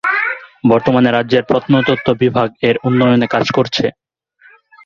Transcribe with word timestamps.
বর্তমানে 0.63 1.09
রাজ্যের 1.11 1.43
প্রত্নতত্ত্ব 1.43 2.07
বিভাগ 2.21 2.49
এর 2.61 2.75
উন্নয়নে 2.87 3.27
কাজ 3.33 3.45
করছে। 3.57 3.85